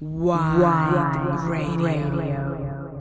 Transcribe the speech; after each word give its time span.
Wide 0.00 1.48
Radio. 1.48 3.00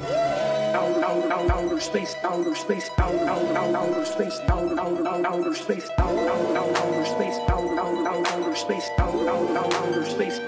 outer 0.81 1.79
space, 1.79 2.15
outer 2.23 2.55
space, 2.55 2.89
outer 2.97 3.19
outer 3.29 4.03
space, 4.03 4.39
outer 4.49 4.79
outer 4.79 5.53
space, 5.53 5.87
outer 5.99 6.27
outer 6.27 7.05
space, 7.05 7.37
outer 7.49 7.77
outer 7.77 8.55
space, 8.55 8.89
outer 8.97 9.29
outer 9.29 10.05
space. 10.05 10.39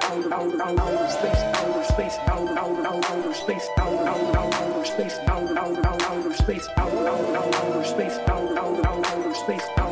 Outer 0.00 0.32
outer 0.32 0.62
outer 0.62 1.08
space, 1.10 1.42
outer 1.56 1.84
space, 1.84 2.16
outer 2.26 2.56
outer 2.56 2.86
outer 2.86 3.34
space, 3.34 3.68
outer 3.76 4.08
outer 4.08 4.56
outer 4.56 4.84
space, 4.86 5.18
outer 5.28 5.58
outer 5.58 5.86
outer 5.86 6.32
space, 6.32 6.68
outer 6.78 7.06
outer 7.06 7.46
outer 7.46 7.84
space, 7.84 8.18
outer 8.24 8.56
outer 8.56 8.64
outer 8.64 8.94
space, 8.94 8.96
outer 8.96 9.34
space, 9.34 9.62
outer 9.76 9.85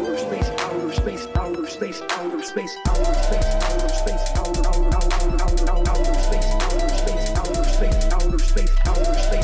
space, 1.74 2.00
outer 2.10 2.40
space, 2.40 2.76
outer 2.86 3.14
space, 3.14 3.54
outer 3.64 3.88
space, 3.88 4.30
outer 4.36 4.68
outer 4.68 4.94
outer 4.94 5.42
outer 5.42 5.70
outer 5.72 5.90
outer 5.90 6.14
space, 6.20 6.48
outer 6.62 6.88
space, 6.88 7.36
outer 7.36 7.64
space, 7.64 8.12
outer 8.12 8.38
space, 8.38 8.76
outer 8.86 9.14
space. 9.18 9.43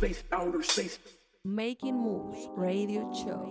Space, 0.00 0.24
outer 0.32 0.62
space. 0.62 0.98
Making 1.44 1.94
Moves 1.94 2.48
Radio 2.56 3.12
Show. 3.12 3.44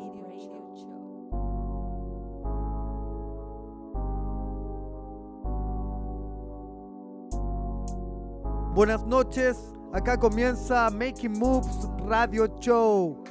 Buenas 8.74 9.06
noches, 9.06 9.58
acá 9.94 10.18
comienza 10.18 10.90
Making 10.90 11.38
Moves 11.38 11.88
Radio 12.08 12.48
Show 12.60 13.24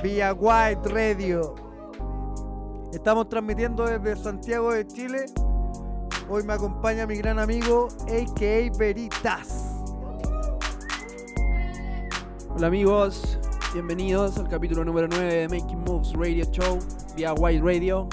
vía 0.00 0.32
White 0.32 0.88
Radio. 0.90 1.56
Estamos 2.92 3.28
transmitiendo 3.28 3.84
desde 3.86 4.14
Santiago 4.22 4.72
de 4.72 4.86
Chile. 4.86 5.26
Hoy 6.28 6.44
me 6.44 6.52
acompaña 6.52 7.04
mi 7.04 7.16
gran 7.16 7.40
amigo 7.40 7.88
AKA 8.02 8.70
Veritas. 8.78 9.63
Hola 12.56 12.68
amigos, 12.68 13.36
bienvenidos 13.72 14.38
al 14.38 14.48
capítulo 14.48 14.84
número 14.84 15.08
9 15.08 15.34
de 15.34 15.48
Making 15.48 15.80
Moves 15.80 16.12
Radio 16.12 16.44
Show 16.52 16.78
vía 17.16 17.34
White 17.34 17.60
Radio. 17.64 18.08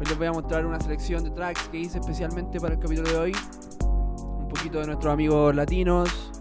Hoy 0.00 0.04
les 0.04 0.18
voy 0.18 0.26
a 0.26 0.32
mostrar 0.32 0.66
una 0.66 0.80
selección 0.80 1.22
de 1.22 1.30
tracks 1.30 1.68
que 1.68 1.78
hice 1.78 2.00
especialmente 2.00 2.58
para 2.58 2.74
el 2.74 2.80
capítulo 2.80 3.08
de 3.08 3.16
hoy. 3.16 3.32
Un 3.84 4.48
poquito 4.48 4.80
de 4.80 4.86
nuestros 4.86 5.12
amigos 5.12 5.54
latinos, 5.54 6.32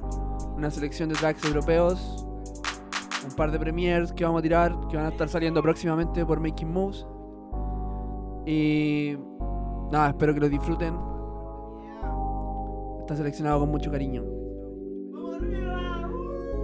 una 0.55 0.71
selección 0.71 1.09
de 1.09 1.15
tracks 1.15 1.45
europeos, 1.45 2.25
un 3.23 3.35
par 3.35 3.51
de 3.51 3.59
premiers 3.59 4.11
que 4.11 4.23
vamos 4.23 4.39
a 4.39 4.41
tirar 4.41 4.75
que 4.89 4.97
van 4.97 5.05
a 5.05 5.09
estar 5.09 5.29
saliendo 5.29 5.61
próximamente 5.61 6.25
por 6.25 6.39
Making 6.39 6.73
Moves. 6.73 7.05
Y 8.47 9.15
nada, 9.91 10.07
espero 10.07 10.33
que 10.33 10.39
lo 10.39 10.49
disfruten. 10.49 10.95
Está 13.01 13.15
seleccionado 13.15 13.59
con 13.59 13.69
mucho 13.69 13.91
cariño. 13.91 14.36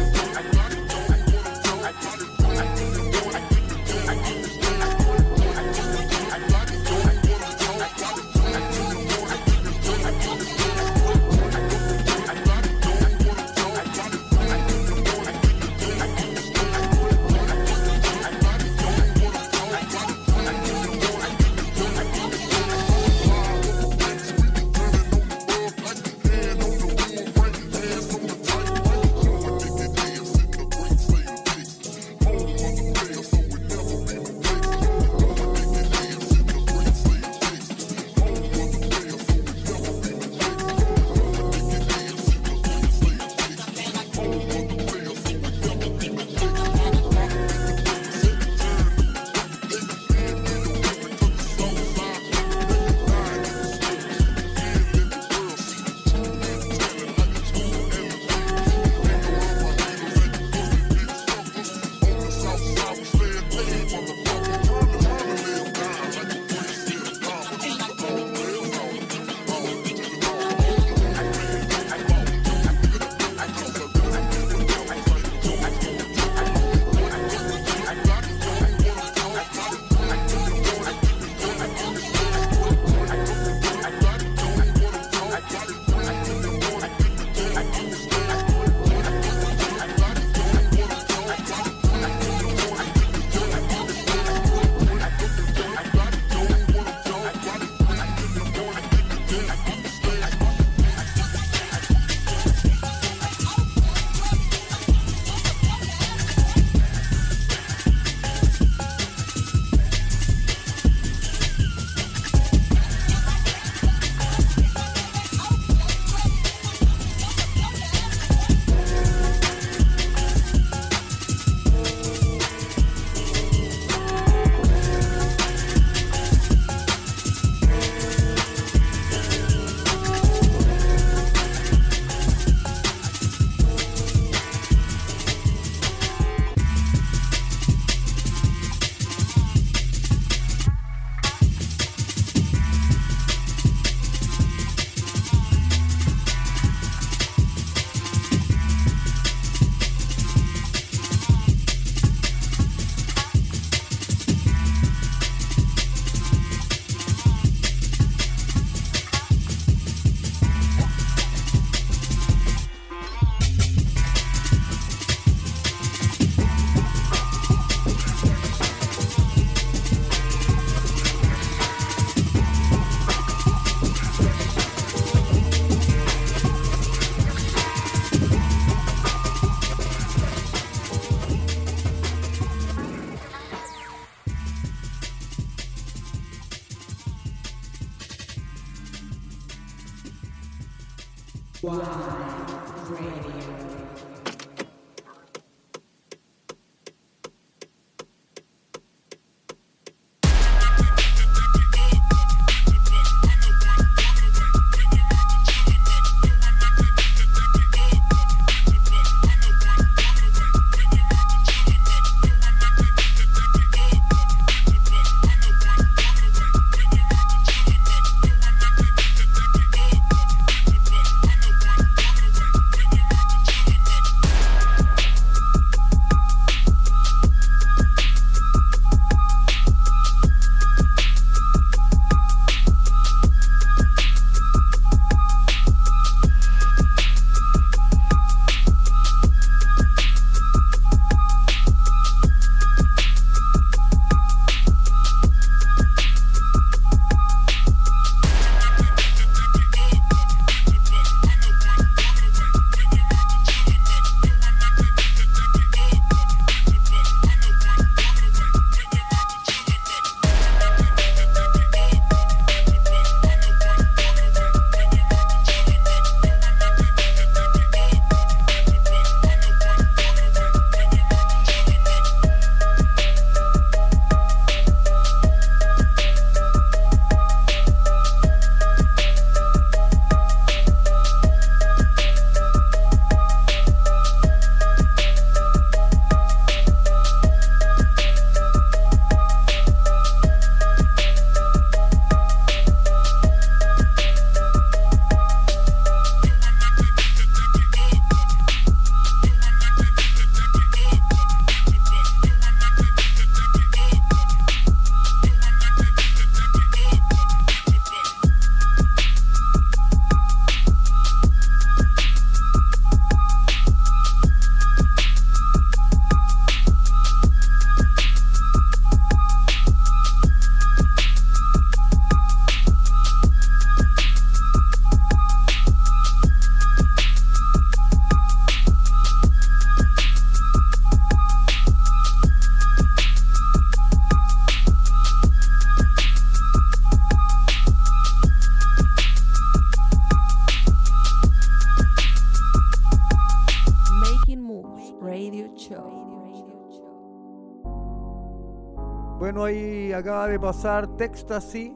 acaba 350.01 350.29
de 350.29 350.41
pasar 350.41 350.87
Textasy 350.97 351.75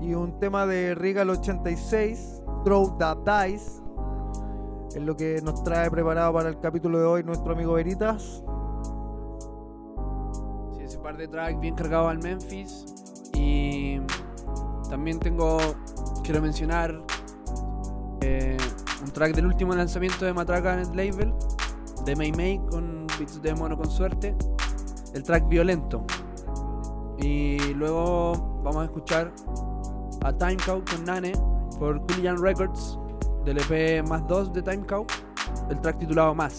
y 0.00 0.14
un 0.14 0.40
tema 0.40 0.66
de 0.66 0.94
Regal 0.96 1.30
86, 1.30 2.42
Throw 2.64 2.96
the 2.98 3.04
Dice. 3.24 3.80
Es 4.94 5.02
lo 5.02 5.16
que 5.16 5.40
nos 5.42 5.62
trae 5.62 5.88
preparado 5.88 6.32
para 6.32 6.48
el 6.48 6.58
capítulo 6.58 6.98
de 6.98 7.04
hoy 7.04 7.22
nuestro 7.22 7.52
amigo 7.52 7.74
Veritas. 7.74 8.42
Sí, 10.72 10.82
ese 10.82 10.98
par 10.98 11.16
de 11.16 11.28
tracks 11.28 11.60
bien 11.60 11.76
cargado 11.76 12.08
al 12.08 12.18
Memphis. 12.18 12.86
Y 13.34 14.00
también 14.88 15.20
tengo, 15.20 15.58
quiero 16.24 16.42
mencionar 16.42 17.00
eh, 18.22 18.56
un 19.00 19.10
track 19.12 19.32
del 19.32 19.46
último 19.46 19.74
lanzamiento 19.76 20.24
de 20.24 20.32
Matraca 20.32 20.74
en 20.74 20.80
el 20.80 20.88
label, 20.88 21.32
de 22.04 22.16
May 22.16 22.32
May 22.32 22.58
con 22.68 23.06
beats 23.16 23.40
de 23.40 23.54
mono 23.54 23.76
con 23.76 23.88
suerte, 23.88 24.34
el 25.14 25.22
track 25.22 25.48
Violento. 25.48 26.04
Y 27.22 27.74
luego 27.74 28.60
vamos 28.62 28.82
a 28.82 28.84
escuchar 28.84 29.32
a 30.22 30.32
Time 30.32 30.56
Cow 30.64 30.82
con 30.90 31.04
Nane 31.04 31.32
por 31.78 32.04
Coolian 32.06 32.42
Records 32.42 32.98
del 33.44 33.58
EP 33.58 34.06
más 34.06 34.26
2 34.26 34.52
de 34.52 34.62
Time 34.62 34.86
Cow, 34.86 35.06
el 35.70 35.80
track 35.80 35.98
titulado 35.98 36.34
Más. 36.34 36.56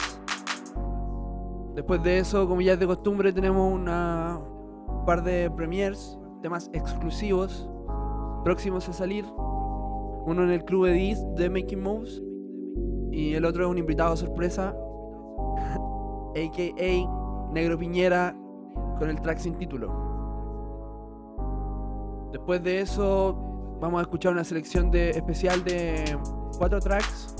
Después 1.75 2.03
de 2.03 2.20
eso, 2.20 2.48
como 2.48 2.62
ya 2.62 2.74
es 2.74 2.80
de 2.80 2.88
costumbre, 2.88 3.32
tenemos 3.32 3.74
una 3.74 4.39
un 4.39 5.06
par 5.06 5.24
de 5.24 5.50
premiers, 5.50 6.20
temas 6.41 6.70
exclusivos, 6.74 7.70
próximos 8.44 8.88
a 8.89 8.94
salir. 8.94 9.25
Uno 10.25 10.44
en 10.44 10.51
el 10.51 10.63
Club 10.63 10.86
Edith 10.86 11.18
de 11.36 11.50
Making 11.50 11.82
Moves 11.82 12.22
y 13.12 13.34
el 13.34 13.46
otro 13.46 13.63
es 13.63 13.70
un 13.72 13.77
invitado 13.80 14.15
sorpresa, 14.15 14.70
a.k.a. 16.36 17.51
Negro 17.51 17.77
Piñera, 17.77 18.36
con 19.00 19.10
el 19.10 19.20
track 19.22 19.39
sin 19.39 19.58
título. 19.58 20.11
Después 22.32 22.64
de 22.64 22.80
eso, 22.80 23.36
vamos 23.82 24.00
a 24.00 24.04
escuchar 24.04 24.32
una 24.32 24.44
selección 24.46 24.90
de, 24.90 25.10
especial 25.10 25.64
de 25.66 26.18
cuatro 26.58 26.80
tracks 26.80 27.36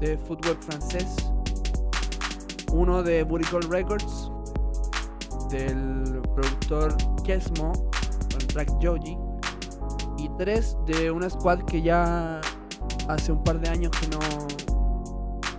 de 0.00 0.16
footwork 0.16 0.62
francés. 0.62 1.16
Uno 2.72 3.02
de 3.02 3.26
Call 3.50 3.62
Records, 3.68 4.30
del 5.50 6.22
productor 6.34 6.96
Kesmo, 7.22 7.72
con 7.72 8.46
track 8.48 8.70
Joji. 8.82 9.18
Y 10.16 10.30
tres 10.38 10.76
de 10.86 11.10
una 11.10 11.28
squad 11.28 11.60
que 11.64 11.82
ya 11.82 12.40
hace 13.08 13.30
un 13.30 13.44
par 13.44 13.60
de 13.60 13.68
años 13.68 13.90
que 14.00 14.08
no, 14.08 14.18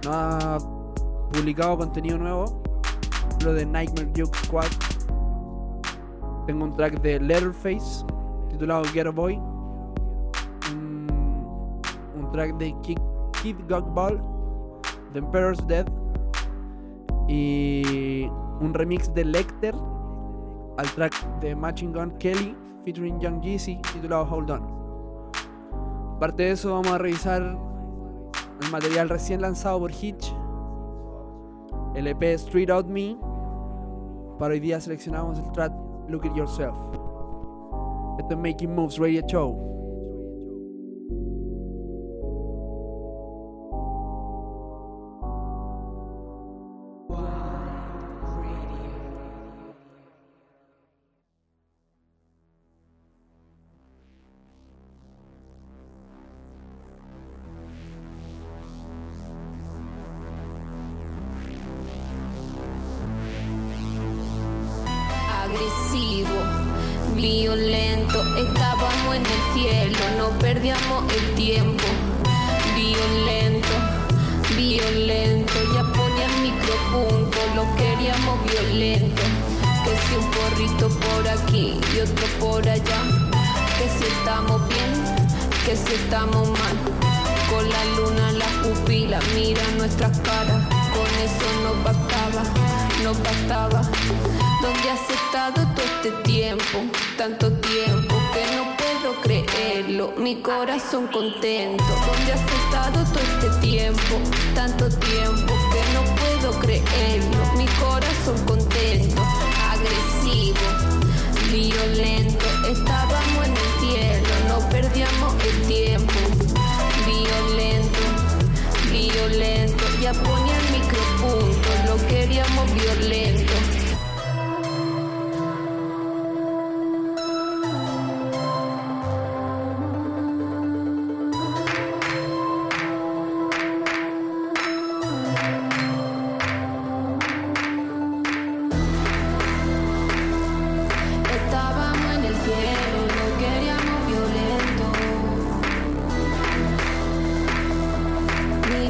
no 0.03 0.11
ha 0.11 0.57
publicado 1.31 1.77
contenido 1.77 2.17
nuevo. 2.17 2.63
Lo 3.43 3.53
de 3.53 3.63
Nightmare 3.63 4.11
Joke 4.17 4.37
Squad. 4.39 4.65
Tengo 6.47 6.65
un 6.65 6.75
track 6.75 6.99
de 7.01 7.19
Letterface 7.19 8.05
titulado 8.55 8.85
Get 8.85 9.07
a 9.07 9.11
Boy. 9.11 9.35
Un, 10.71 11.81
un 12.15 12.31
track 12.31 12.57
de 12.57 12.73
Kid, 12.81 12.97
Kid 13.41 13.57
Ball, 13.67 14.19
The 15.13 15.19
Emperor's 15.19 15.65
Dead. 15.67 15.85
Y 17.27 18.29
un 18.61 18.73
remix 18.73 19.13
de 19.13 19.25
Lecter 19.25 19.75
al 20.77 20.85
track 20.91 21.13
de 21.39 21.55
Matching 21.55 21.93
Gun 21.93 22.11
Kelly 22.17 22.55
featuring 22.83 23.19
Young 23.19 23.41
Jeezy 23.41 23.81
titulado 23.93 24.27
Hold 24.29 24.51
On. 24.51 24.61
Aparte 26.17 26.43
de 26.43 26.51
eso, 26.51 26.73
vamos 26.73 26.91
a 26.91 26.97
revisar 26.97 27.41
el 27.41 28.71
material 28.71 29.09
recién 29.09 29.41
lanzado 29.41 29.79
por 29.79 29.91
Hitch, 29.91 30.33
el 31.95 32.07
EP 32.07 32.23
Street 32.35 32.69
Out 32.69 32.87
Me. 32.87 33.17
Para 34.39 34.53
hoy 34.53 34.59
día 34.59 34.79
seleccionamos 34.79 35.39
el 35.39 35.51
track 35.51 35.73
Look 36.07 36.25
at 36.25 36.35
Yourself. 36.35 37.04
Esto 38.15 38.29
the 38.29 38.35
Making 38.37 38.73
Moves 38.73 38.97
Radio 38.97 39.21
Show. 39.27 39.84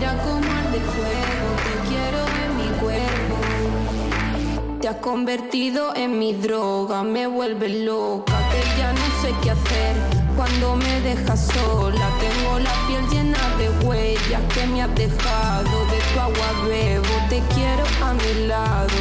Cómo 0.06 0.38
arde 0.38 0.78
el 0.78 0.84
fuego, 0.84 1.48
te 1.66 1.74
quiero 1.90 2.20
en 2.44 2.50
mi 2.58 2.70
cuerpo. 2.80 3.36
Te 4.80 4.88
has 4.88 4.98
convertido 4.98 5.96
en 5.96 6.20
mi 6.20 6.34
droga, 6.34 7.04
me 7.04 7.26
vuelve 7.26 7.70
loca, 7.70 8.38
que 8.52 8.62
ya 8.78 8.94
no 8.94 9.06
sé 9.22 9.34
qué 9.42 9.50
hacer. 9.50 9.96
Cuando 10.36 10.76
me 10.76 11.02
dejas 11.02 11.48
sola, 11.48 12.08
tengo 12.20 12.60
la 12.60 12.72
piel 12.88 13.10
llena 13.10 13.40
de 13.58 13.70
huellas 13.84 14.42
que 14.54 14.68
me 14.68 14.84
has 14.84 14.94
dejado. 14.94 15.86
De 15.92 16.00
tu 16.14 16.20
agua 16.20 16.68
bebo, 16.68 17.16
te 17.30 17.42
quiero 17.56 17.84
a 18.04 18.14
mi 18.14 18.48
lado. 18.48 19.00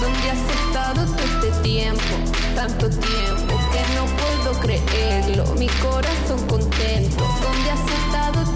¿Dónde 0.00 0.30
has 0.30 0.44
estado 0.58 1.06
todo 1.06 1.24
este 1.24 1.62
tiempo? 1.62 2.14
Tanto 2.56 2.90
tiempo 2.90 3.54
que 3.70 3.82
no 3.94 4.04
puedo 4.20 4.58
creerlo. 4.58 5.44
Mi 5.54 5.68
corazón 5.80 6.44
contento. 6.48 7.24
¿Dónde 7.40 7.70
has 7.70 7.80
estado 7.80 7.99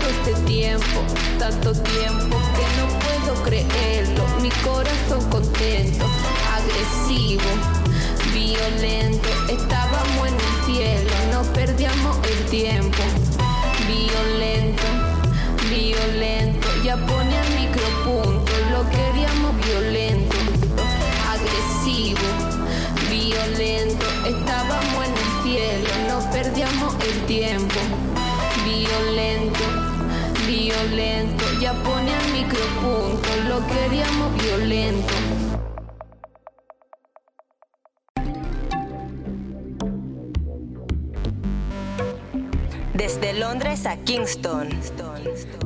este 0.09 0.35
tiempo? 0.47 1.05
Tanto 1.39 1.73
tiempo 1.73 2.37
que 2.57 2.67
no 2.79 2.87
puedo 3.05 3.43
creerlo. 3.43 4.25
Mi 4.41 4.51
corazón 4.63 5.29
contento. 5.31 6.07
Agresivo, 6.55 7.51
violento. 8.33 9.29
Estábamos 9.49 10.29
en 10.29 10.35
el 10.35 10.67
cielo, 10.67 11.11
no 11.33 11.43
perdíamos 11.53 12.17
el 12.27 12.45
tiempo. 12.51 13.03
Violento, 13.87 14.85
violento. 15.71 16.69
Ya 16.85 16.97
ponía 16.97 17.43
el 17.43 17.55
micropunto, 17.61 18.53
lo 18.73 18.89
queríamos 18.91 19.57
violento 19.67 20.37
agresivo, 21.35 22.21
violento. 23.11 24.07
Estábamos 24.27 25.07
en 25.07 25.13
el 25.13 25.43
cielo, 25.43 25.89
no 26.09 26.31
perdíamos 26.31 26.95
el 27.05 27.27
tiempo. 27.27 27.81
Violento, 28.65 29.94
violento. 30.47 31.45
Ya 31.61 31.75
ponía 31.83 32.19
el 32.21 32.33
micropunto, 32.33 33.29
lo 33.49 33.67
queríamos 33.67 34.43
violento. 34.43 35.15
Desde 42.95 43.35
Londres 43.35 43.85
a 43.87 43.97
Kingston. 43.97 44.69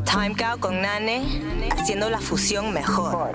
Time 0.04 0.34
Cow 0.34 0.58
con 0.58 0.80
Nane, 0.80 1.22
haciendo 1.70 2.10
la 2.10 2.20
fusión 2.20 2.72
mejor. 2.72 3.12
Con 3.12 3.32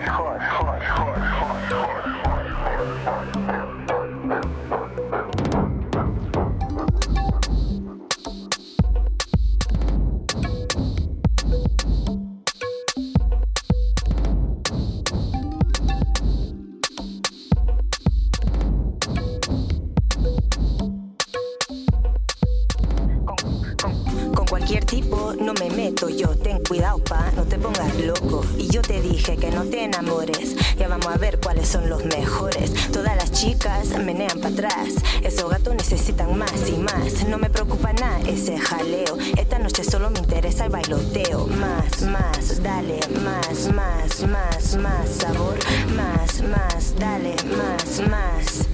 yo, 26.10 26.30
ten 26.30 26.60
cuidado 26.64 27.00
pa, 27.00 27.32
no 27.36 27.44
te 27.44 27.58
pongas 27.58 27.96
loco. 27.96 28.46
Y 28.58 28.68
yo 28.68 28.82
te 28.82 29.02
dije 29.02 29.38
que 29.38 29.52
no 29.52 29.64
te 29.64 29.84
enamores, 29.84 30.56
ya 30.78 30.88
vamos 30.88 31.08
a 31.08 31.18
ver 31.18 31.40
cuáles 31.40 31.68
son 31.68 31.90
los 31.90 32.04
mejores. 32.06 32.74
Todas 32.92 33.16
las 33.16 33.32
chicas 33.32 33.90
menean 33.90 34.40
para 34.40 34.54
atrás, 34.54 34.96
esos 35.22 35.50
gatos 35.50 35.76
necesitan 35.76 36.38
más 36.38 36.70
y 36.70 36.78
más. 36.78 37.28
No 37.28 37.38
me 37.38 37.50
preocupa 37.50 37.94
nada 37.94 38.20
ese 38.28 38.58
jaleo, 38.58 39.18
esta 39.38 39.60
noche 39.60 39.84
solo 39.84 40.10
me 40.10 40.20
interesa 40.20 40.66
el 40.66 40.72
bailoteo. 40.72 41.48
Más, 41.48 42.02
más, 42.02 42.62
dale, 42.62 43.00
más, 43.24 43.72
más, 43.74 44.28
más, 44.28 44.76
más 44.78 45.10
sabor, 45.10 45.58
más, 45.96 46.42
más, 46.42 46.96
dale, 46.98 47.36
más, 47.58 48.08
más 48.10 48.73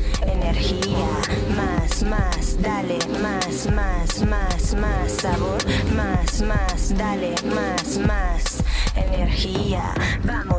más, 1.55 2.03
más, 2.03 2.61
dale, 2.61 2.97
más, 3.21 3.67
más, 3.71 4.25
más, 4.25 4.75
más 4.75 5.11
sabor, 5.11 5.57
más, 5.95 6.41
más, 6.41 6.97
dale, 6.97 7.35
más, 7.43 7.97
más 7.99 8.63
energía. 8.95 9.93
Vamos 10.23 10.58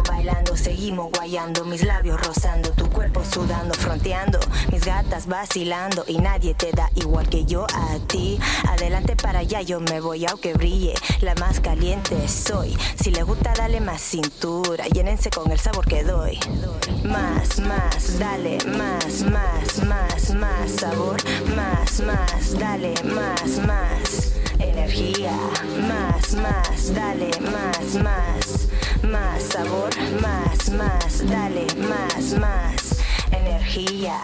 seguimos 0.60 1.10
guayando, 1.10 1.64
mis 1.64 1.82
labios 1.84 2.20
rozando, 2.26 2.70
tu 2.72 2.88
cuerpo 2.90 3.22
sudando, 3.24 3.74
fronteando, 3.74 4.38
mis 4.70 4.84
gatas 4.84 5.26
vacilando 5.26 6.04
y 6.06 6.18
nadie 6.18 6.54
te 6.54 6.70
da 6.72 6.90
igual 6.94 7.28
que 7.28 7.44
yo 7.44 7.66
a 7.74 7.98
ti. 8.06 8.38
Adelante 8.68 9.16
para 9.16 9.40
allá, 9.40 9.62
yo 9.62 9.80
me 9.80 10.00
voy 10.00 10.26
aunque 10.26 10.52
brille, 10.52 10.94
la 11.20 11.34
más 11.36 11.60
caliente 11.60 12.28
soy. 12.28 12.76
Si 13.02 13.10
le 13.10 13.22
gusta, 13.22 13.52
dale 13.56 13.80
más 13.80 14.00
cintura, 14.00 14.86
llénense 14.86 15.30
con 15.30 15.50
el 15.50 15.58
sabor 15.58 15.86
que 15.86 16.04
doy. 16.04 16.38
Más, 17.04 17.58
más, 17.60 18.18
dale, 18.18 18.58
más, 18.66 19.22
más, 19.22 19.84
más, 19.84 20.34
más 20.34 20.70
sabor, 20.70 21.16
más, 21.56 22.00
más, 22.00 22.58
dale, 22.58 22.94
más, 23.04 23.58
más 23.66 24.29
energía, 24.60 25.32
más, 25.88 26.34
más, 26.34 26.94
dale, 26.94 27.30
más, 27.40 27.94
más, 28.02 28.68
más 29.02 29.42
sabor, 29.42 29.90
más, 30.20 30.70
más, 30.70 31.28
dale, 31.28 31.66
más, 31.76 32.32
más 32.38 33.00
energía. 33.32 34.20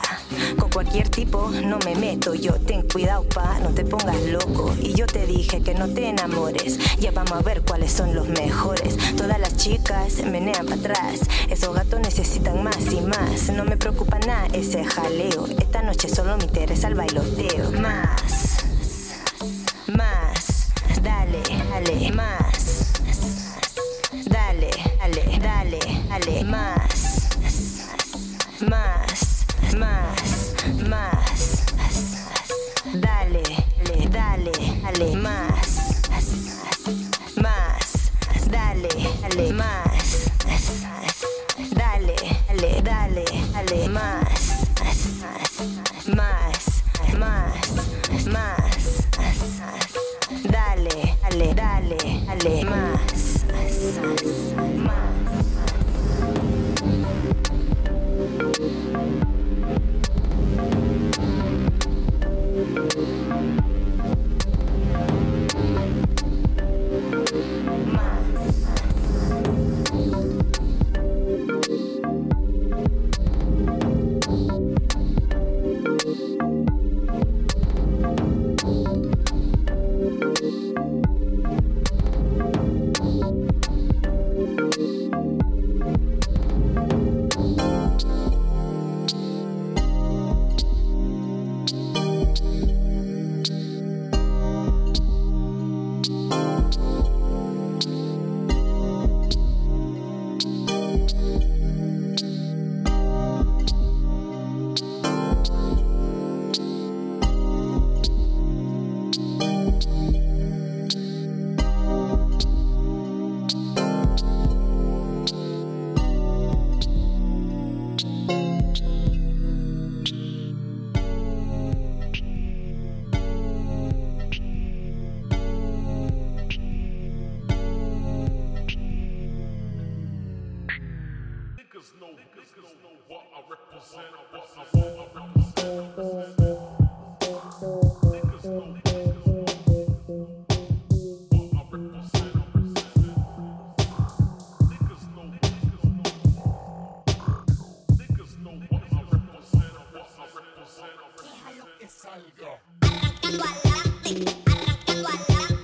Con 0.58 0.70
cualquier 0.70 1.08
tipo 1.08 1.50
no 1.50 1.78
me 1.84 1.94
meto 1.94 2.34
yo, 2.34 2.54
ten 2.54 2.82
cuidado 2.88 3.24
pa, 3.24 3.58
no 3.60 3.70
te 3.70 3.84
pongas 3.84 4.20
loco. 4.22 4.74
Y 4.80 4.94
yo 4.94 5.06
te 5.06 5.26
dije 5.26 5.62
que 5.62 5.74
no 5.74 5.88
te 5.88 6.08
enamores, 6.08 6.78
ya 6.98 7.10
vamos 7.12 7.32
a 7.32 7.42
ver 7.42 7.62
cuáles 7.62 7.92
son 7.92 8.14
los 8.14 8.28
mejores. 8.28 8.96
Todas 9.16 9.38
las 9.38 9.56
chicas 9.56 10.18
menean 10.24 10.66
para 10.66 10.76
atrás, 10.76 11.20
esos 11.48 11.74
gatos 11.74 12.00
necesitan 12.00 12.62
más 12.62 12.92
y 12.92 13.00
más. 13.00 13.50
No 13.50 13.64
me 13.64 13.76
preocupa 13.76 14.18
nada 14.20 14.46
ese 14.52 14.84
jaleo, 14.84 15.46
esta 15.58 15.82
noche 15.82 16.08
solo 16.08 16.36
me 16.36 16.44
interesa 16.44 16.88
el 16.88 16.94
bailoteo. 16.94 17.72
Más, 17.72 18.55
más, 19.88 20.68
dale, 21.02 21.42
dale, 21.70 22.12
más. 22.12 22.92
Dale, 24.26 24.70
dale, 24.98 25.38
dale, 25.38 25.78
dale, 26.08 26.44
más, 26.44 27.28
más, 28.60 29.44
más, 29.76 30.54
más. 30.88 31.64
Dale, 32.94 33.42
dale, 33.84 34.08
dale, 34.10 34.52
dale, 34.82 35.16
más, 35.16 36.02
más. 37.36 38.10
Dale, 38.50 38.88
dale, 39.22 39.52
más. 39.52 40.05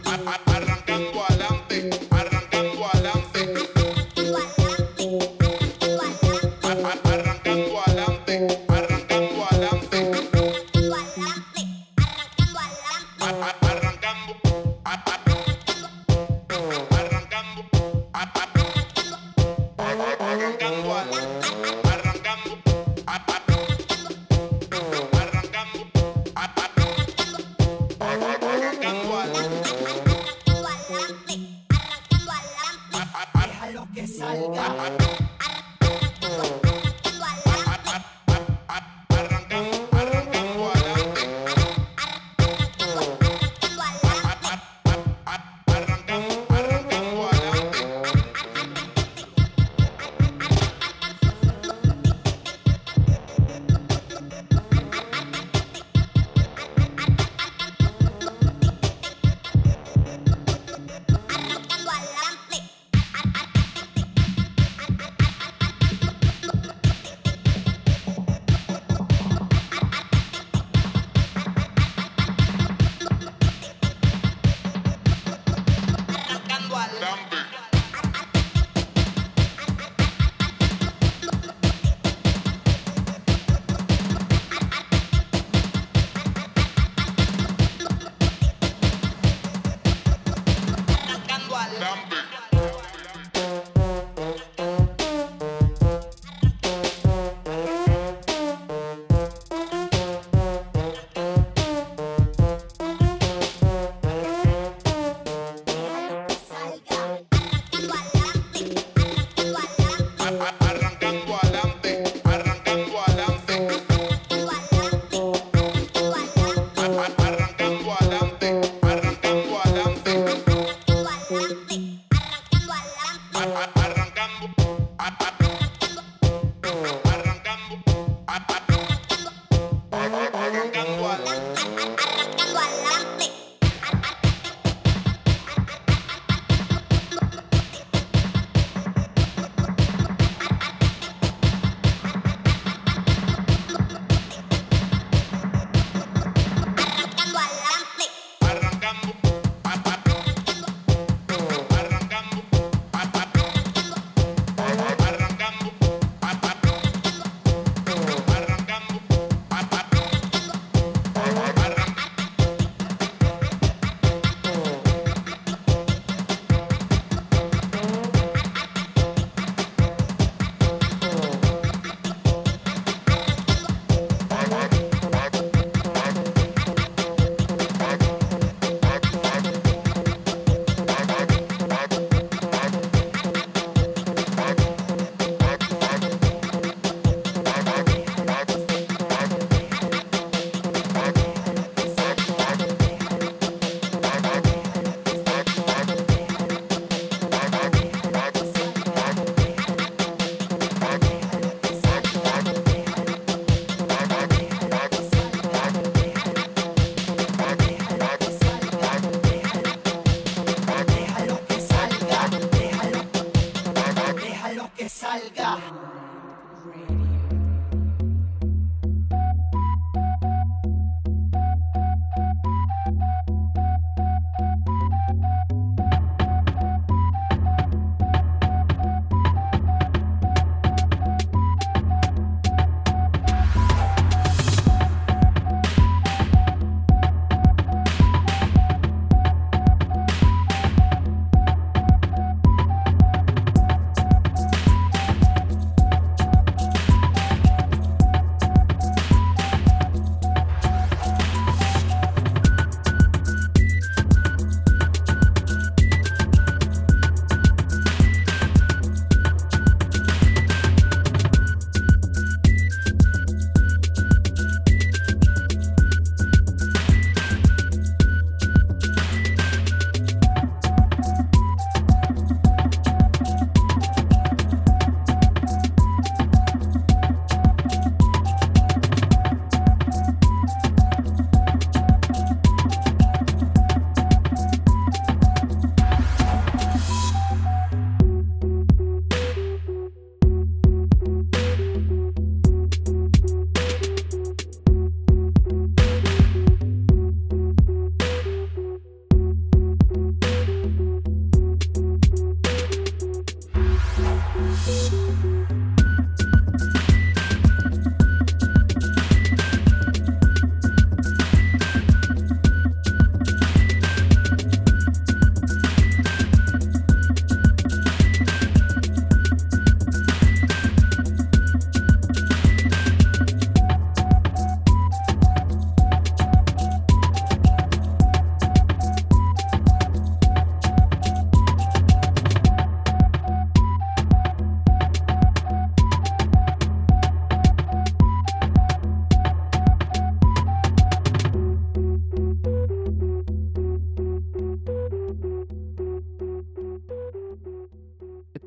Arrancando 0.05 0.72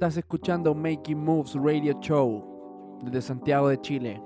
Estás 0.06 0.18
escuchando 0.18 0.76
Making 0.76 1.18
Moves 1.18 1.56
Radio 1.56 2.00
Show 2.00 3.00
desde 3.02 3.24
Santiago 3.24 3.70
de 3.70 3.82
Chile. 3.82 4.22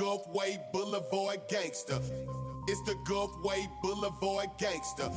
Gulfway 0.00 0.58
Boulevard 0.72 1.46
gangster. 1.50 2.00
It's 2.68 2.82
the 2.84 2.94
Gulfway 3.06 3.68
Boulevard 3.82 4.48
gangster. 4.56 5.10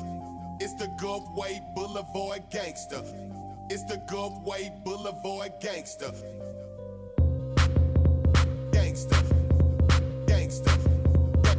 It's 0.59 0.73
the 0.73 0.87
Gulfway 0.99 1.61
Boulevard 1.73 2.43
gangster. 2.51 3.01
It's 3.69 3.85
the 3.85 4.03
Gulfway 4.11 4.83
Boulevard 4.83 5.53
gangster. 5.61 6.11
Gangster. 8.73 9.23
Gangster. 10.27 10.77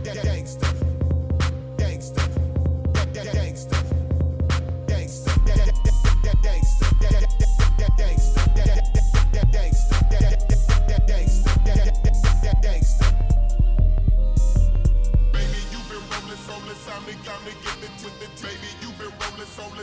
Gangster. 0.04 0.73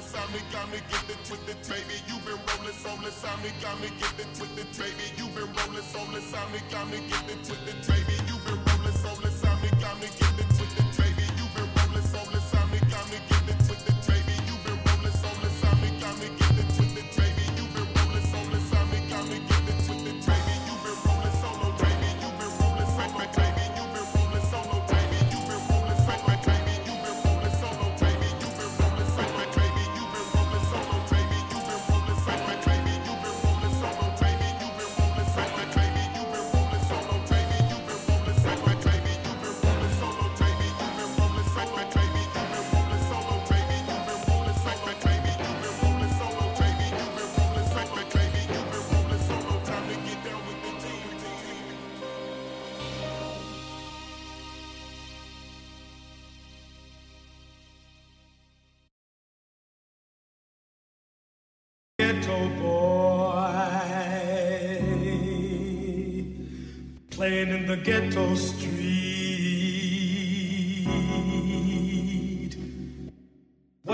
soulless, 0.01 0.15
I'm 0.15 0.51
got 0.51 0.71
me 0.71 0.79
get 0.89 1.07
the 1.07 1.15
with 1.29 1.45
the 1.45 1.55
baby. 1.69 2.01
you've 2.07 2.25
been 2.25 2.39
rolling 2.49 2.73
soulless, 2.73 3.23
I'm 3.25 3.41
the 3.41 3.51
got 3.61 3.79
me 3.81 3.89
get 3.99 4.17
the 4.17 4.25
with 4.39 4.55
the 4.55 4.65
baby. 4.77 5.05
you've 5.17 5.33
been 5.35 5.49
rolling 5.53 5.83
soulless, 5.83 6.33
I'm 6.33 6.51
the 6.51 6.59
got 6.71 6.89
me 6.89 6.99
get 7.07 7.27
the 7.27 7.35
with 7.37 7.61
the 7.65 7.73
baby. 7.87 8.15
you've 8.27 8.45
been 8.45 8.59
rolling 8.65 8.97
soulless, 8.97 9.43
I'm 9.45 9.61
the 9.61 9.69
got 9.77 9.99
me 10.01 10.07
get 10.19 10.37
the 10.37 10.40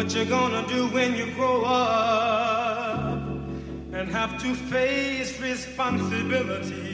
what 0.08 0.16
you're 0.16 0.24
gonna 0.24 0.66
do 0.70 0.88
when 0.88 1.18
you 1.18 1.30
grow 1.34 1.66
up 1.66 3.20
and 3.92 4.08
have 4.10 4.42
to 4.42 4.56
face 4.56 5.38
responsibility. 5.42 6.87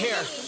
care. 0.00 0.39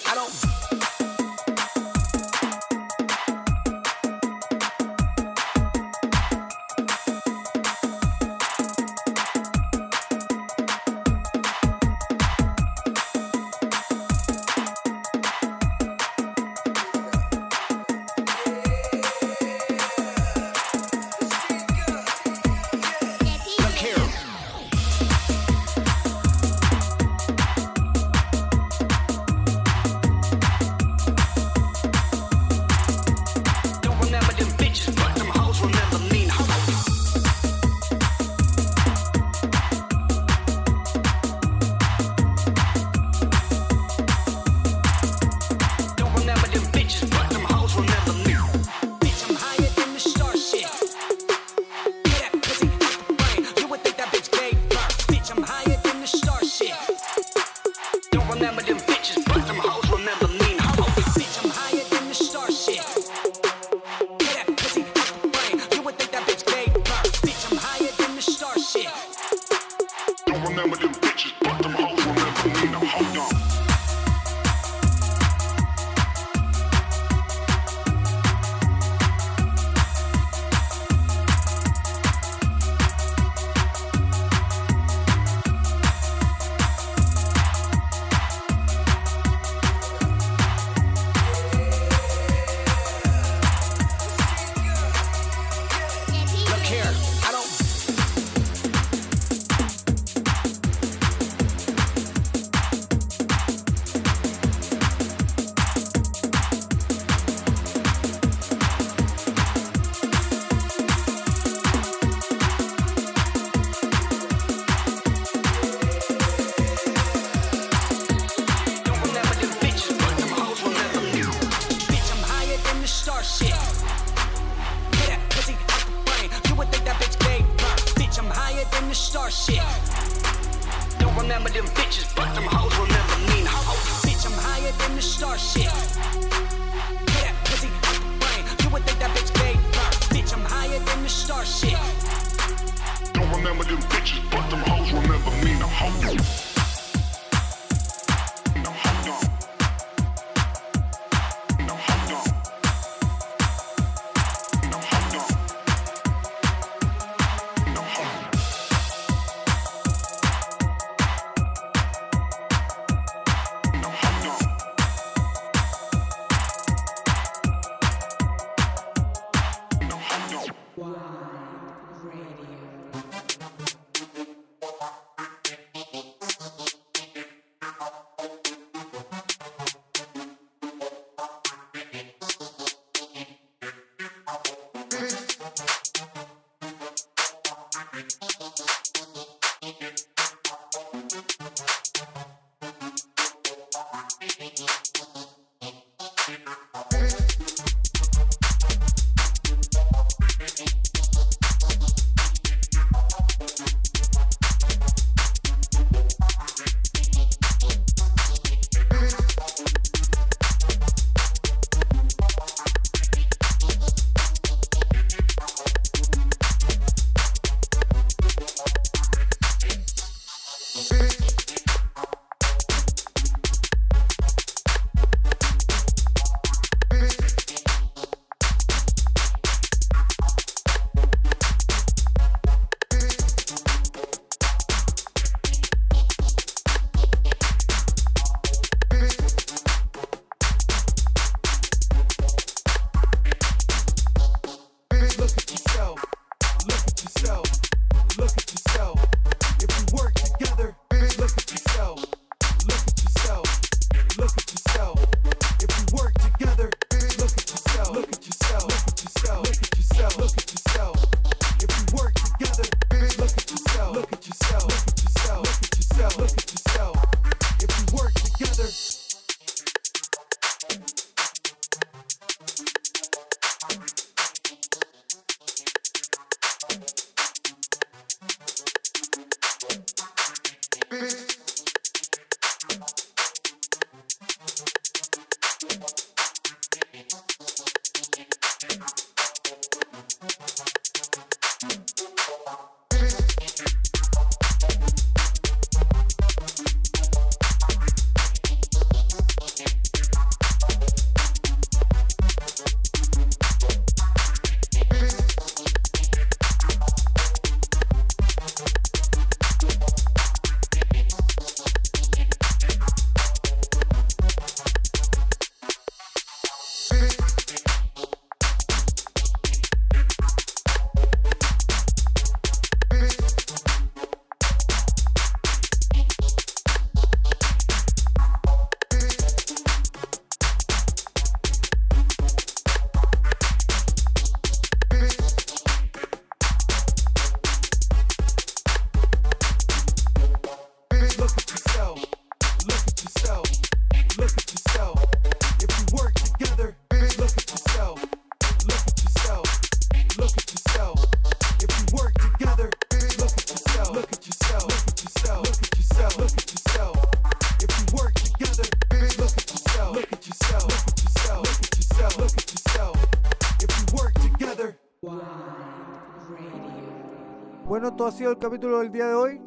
esto 368.03 368.09
ha 368.09 368.19
sido 368.19 368.31
el 368.33 368.39
capítulo 368.39 368.81
del 368.81 368.91
día 368.91 369.07
de 369.07 369.15
hoy. 369.15 369.41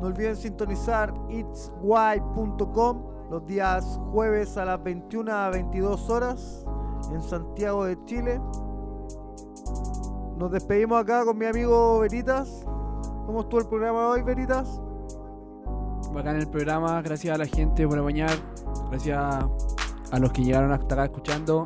No 0.00 0.08
olviden 0.08 0.34
sintonizar 0.34 1.14
itswhy.com 1.28 3.04
los 3.30 3.46
días 3.46 4.00
jueves 4.10 4.56
a 4.56 4.64
las 4.64 4.82
21 4.82 5.30
a 5.30 5.50
22 5.50 6.10
horas 6.10 6.64
en 7.12 7.22
Santiago 7.22 7.84
de 7.84 7.96
Chile. 8.06 8.40
Nos 10.36 10.50
despedimos 10.50 11.00
acá 11.00 11.24
con 11.24 11.38
mi 11.38 11.46
amigo 11.46 12.00
Veritas. 12.00 12.64
¿Cómo 13.24 13.42
estuvo 13.42 13.60
el 13.60 13.68
programa 13.68 14.08
hoy, 14.08 14.22
Veritas? 14.22 14.80
Bacán 16.12 16.36
el 16.36 16.48
programa, 16.48 17.00
gracias 17.02 17.36
a 17.36 17.38
la 17.38 17.46
gente 17.46 17.86
por 17.86 18.00
apoyar, 18.00 18.36
gracias 18.90 19.16
a 20.10 20.18
los 20.18 20.32
que 20.32 20.42
llegaron 20.42 20.72
hasta 20.72 20.94
acá 20.94 21.04
escuchando. 21.04 21.62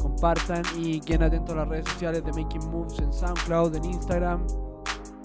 Compartan 0.00 0.62
y 0.78 1.00
queden 1.00 1.24
atentos 1.24 1.54
a 1.54 1.58
las 1.58 1.68
redes 1.68 1.84
sociales 1.86 2.24
de 2.24 2.32
Making 2.32 2.70
Moves 2.70 2.98
en 2.98 3.12
SoundCloud, 3.12 3.76
en 3.76 3.84
Instagram, 3.84 4.46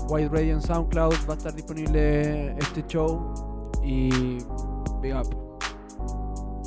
White 0.07 0.29
Radio 0.29 0.53
en 0.53 0.61
SoundCloud 0.61 1.15
va 1.27 1.33
a 1.33 1.37
estar 1.37 1.55
disponible 1.55 2.55
este 2.59 2.85
show 2.87 3.33
y 3.83 4.09
Big 5.01 5.15
Up. 5.15 5.35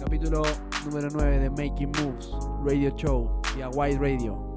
Capítulo 0.01 0.43
número 0.85 1.09
9 1.13 1.39
de 1.39 1.51
Making 1.51 1.93
Moves 2.03 2.31
Radio 2.65 2.91
Show 2.97 3.41
y 3.57 3.63
a 3.63 3.69
White 3.69 3.99
Radio. 4.01 4.48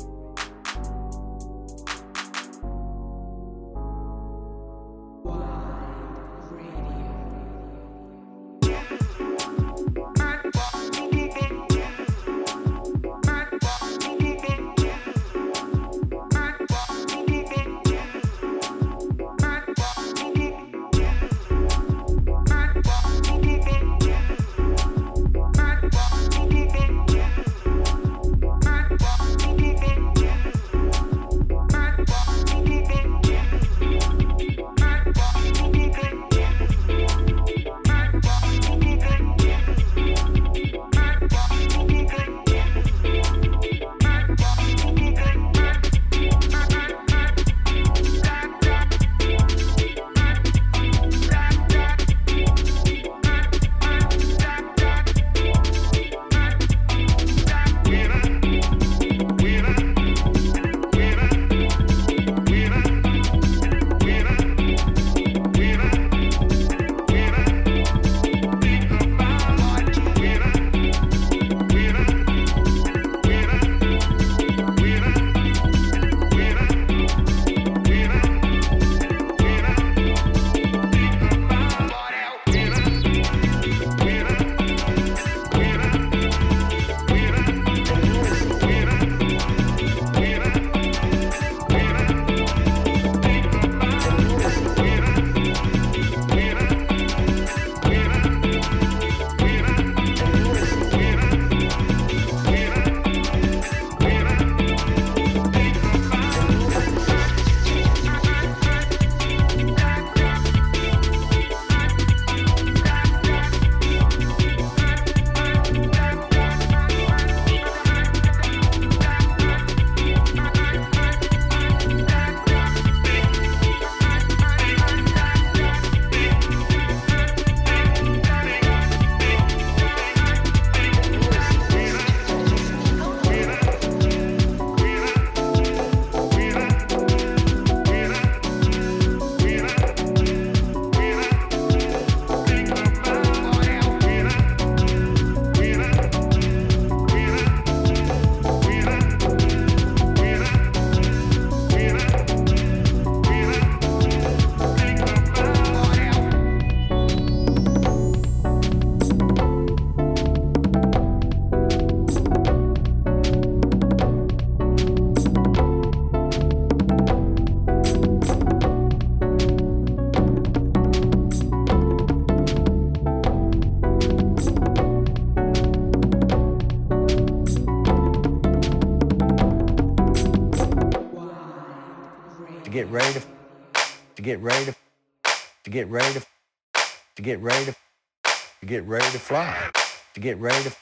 Ready 189.42 189.72
to 190.14 190.20
get 190.20 190.38
ready 190.38 190.64
to 190.64 190.76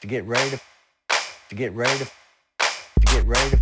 to 0.00 0.06
get 0.06 0.24
ready 0.24 0.50
to 0.50 0.60
to 1.48 1.54
get 1.54 1.72
ready 1.74 1.98
to 1.98 2.04
to 2.04 3.06
get 3.06 3.24
ready 3.26 3.50
to 3.50 3.56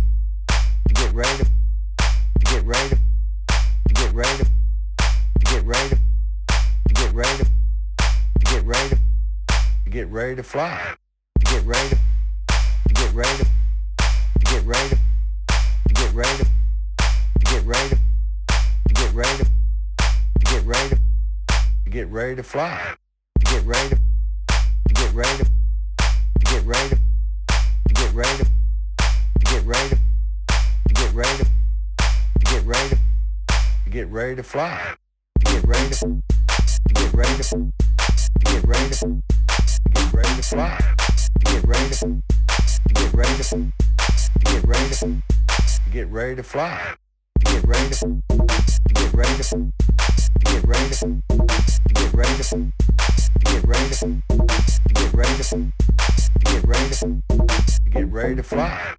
to 0.87 0.93
get 0.93 1.13
ready 1.13 1.37
to 1.37 1.45
to 1.45 2.45
get 2.45 2.63
ready 2.63 2.89
to 2.89 2.95
to 2.95 3.93
get 3.93 4.13
ready 4.13 4.37
to 4.37 4.45
to 5.39 5.43
get 5.43 5.63
ready 5.63 5.89
to 5.89 5.95
to 6.87 6.93
get 6.93 7.13
ready 7.13 7.37
to 7.37 7.45
to 8.39 8.45
get 8.45 8.63
ready 8.63 8.89
to 8.89 8.99
to 9.83 9.89
get 9.89 10.07
ready 10.07 10.35
to 10.35 10.43
fly 10.43 10.95
to 11.39 11.45
get 11.51 11.63
ready 11.65 11.89
to 11.89 11.95
to 12.87 12.93
get 12.93 13.13
ready 13.13 13.37
to 13.37 13.45
to 14.39 14.45
get 14.45 14.63
ready 14.63 14.89
to 14.89 14.95
to 15.89 15.93
get 15.93 16.13
ready 16.13 16.37
to 16.37 16.45
to 17.39 17.45
get 17.45 17.63
ready 17.65 17.89
to 17.89 17.95
to 18.87 18.93
get 18.93 19.13
ready 19.13 19.37
to 19.37 19.45
to 20.39 20.45
get 20.45 20.63
ready 20.63 20.89
to 20.89 20.99
to 21.83 21.89
get 21.89 22.07
ready 22.07 22.35
to 22.35 22.43
fly 22.43 22.95
to 23.39 23.45
get 23.51 23.63
ready 23.65 23.89
to 23.89 24.04
ready 25.15 25.37
to 25.37 25.45
to 25.45 26.45
get 26.51 26.65
ready 26.65 26.89
to 26.89 26.95
to 27.87 27.93
get 27.93 28.13
ready 28.13 28.37
to 28.37 28.43
to 28.43 29.45
get 29.45 29.63
ready 29.63 29.89
to 29.89 29.95
to 30.89 30.93
get 30.93 31.13
ready 31.13 31.37
to 31.37 31.45
to 31.45 32.45
get 32.51 32.65
ready 32.65 32.89
to 32.89 32.99
to 33.85 33.89
get 33.89 34.07
ready 34.09 34.35
to 34.35 34.43
fly 34.43 34.93
to 35.39 35.53
get 35.53 35.65
ready 35.65 35.89
to 35.89 36.21
to 36.85 36.93
get 36.93 37.13
ready 37.13 37.35
to 37.37 37.43
to 37.43 37.71
get 38.43 38.65
ready 38.65 38.89
to 38.89 39.05
to 39.05 39.89
get 39.93 40.13
ready 40.13 40.35
to 40.35 40.43
fly 40.43 40.77
to 41.39 41.51
get 41.53 41.63
ready 41.63 41.89
to 41.91 42.21
to 42.85 42.93
get 42.93 43.13
ready 43.13 43.35
to 43.37 43.43
to 43.45 44.51
get 44.51 44.65
ready 44.65 44.89
to 44.89 45.21
to 45.85 45.89
get 45.93 46.07
ready 46.11 46.35
to 46.35 46.43
fly 46.43 46.93
to 47.39 47.53
get 47.53 47.63
ready 47.65 47.89
to 47.89 48.21
to 48.27 48.93
get 48.93 49.13
ready 49.13 49.43
to 49.43 49.71
to 49.93 50.51
get 50.51 50.67
ready 50.67 50.89
to 50.93 51.14
fly 58.45 58.95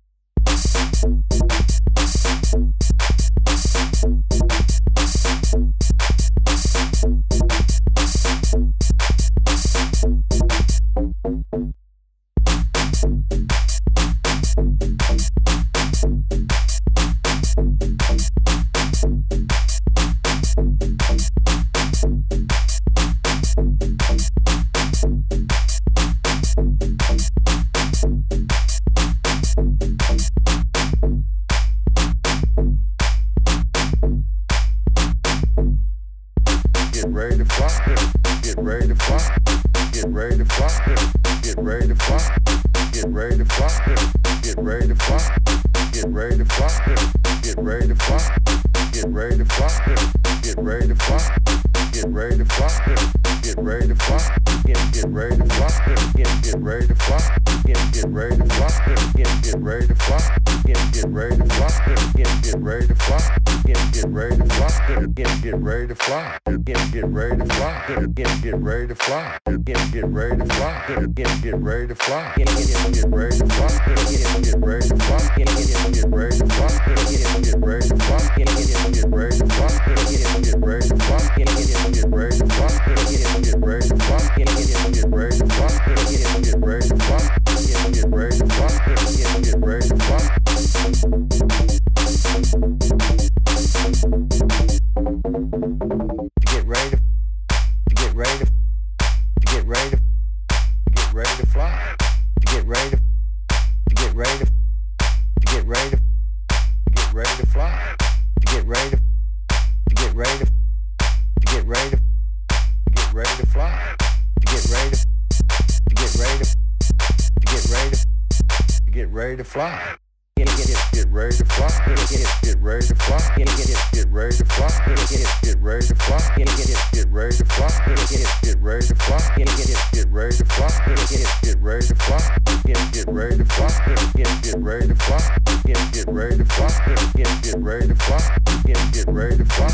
fly. 119.57 119.97
Get 120.37 120.49
get 120.49 120.69
it, 120.69 120.79
get 120.93 121.07
ready 121.09 121.35
to 121.35 121.45
fly. 121.47 121.69
Get 121.87 121.97
get 122.11 122.29
get 122.43 122.57
ready 122.61 122.87
to 122.89 122.95
fly. 122.95 123.17
Get 123.39 123.49
get 123.57 123.73
get 123.91 124.07
ready 124.13 124.37
to 124.37 124.45
fly. 124.45 124.69
Get 124.85 124.99
get 125.09 125.25
get 125.41 125.57
ready 125.63 125.87
to 125.87 125.95
fly. 125.95 126.21
Get 126.37 126.47
get 126.61 126.77
get 126.93 127.07
ready 127.09 127.37
to 127.37 127.45
fly. 127.47 127.69
Get 127.87 127.97
get 128.11 128.29
get 128.45 128.61
ready 128.61 128.87
to 128.87 128.95
fly. 128.95 129.19
Get 129.25 129.49
get 129.49 131.25
get 131.41 131.57
ready 131.63 131.87
to 131.87 131.95
fly. 131.97 132.21
Get 132.45 132.77
get 132.77 132.93
get 132.93 133.09
ready 133.09 133.37
to 133.39 133.45
fly. 133.47 133.73
Get 134.05 134.29
get 134.45 134.59
ready 134.59 134.89
to 134.89 134.95
fly. 134.95 135.39
Get 135.65 135.93
get 135.93 136.09
ready 136.13 136.37
to 136.37 136.45
fly. 136.45 136.69
Get 137.17 137.33
get 137.43 137.57
ready 137.57 137.87
to 137.89 137.95
fly. 137.95 138.39
Get 138.67 138.93
get 138.93 139.09
ready 139.09 139.39
to 139.39 139.45
fly. 139.47 139.73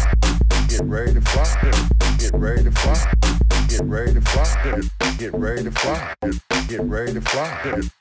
Get 0.52 0.68
get 0.68 0.84
ready 0.84 1.14
to 1.14 1.20
fly. 1.20 1.54
Get 2.18 2.34
ready 2.34 2.62
to 2.62 2.62
fly. 2.62 2.62
Get 2.62 2.62
ready 2.62 2.62
to 2.62 2.70
fly. 2.70 3.14
Get 3.68 3.82
ready 3.82 4.14
to 4.14 4.20
fly. 4.20 4.82
Get 5.18 5.34
ready 5.34 5.62
to 5.64 5.70
fly. 5.70 6.14
Get 6.68 6.80
ready 6.80 7.12
to 7.14 7.20
fly. 7.20 7.91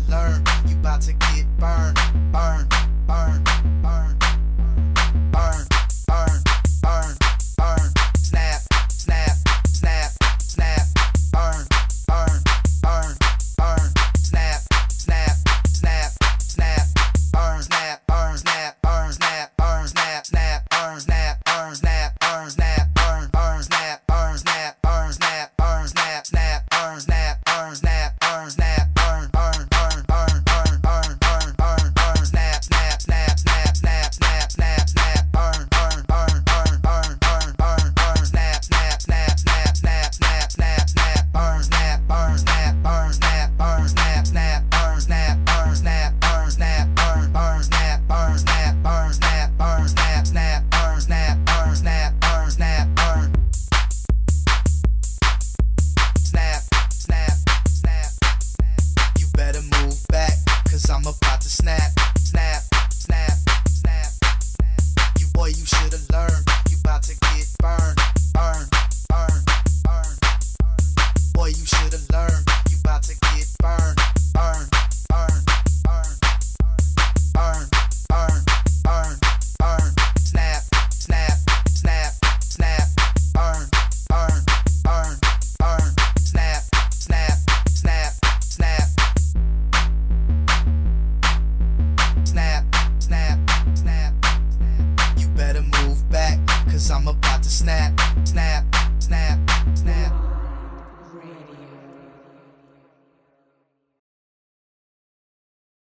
Should've. 0.07 0.43
You 0.67 0.77
about 0.77 1.01
to 1.03 1.13
get 1.13 1.47
burned, 1.59 1.99
burned, 2.33 2.69
burned, 3.07 3.45
burned, 3.83 4.18